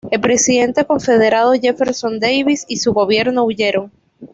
[0.09, 3.91] El presidente confederado Jefferson Davis y su gobierno huyeron.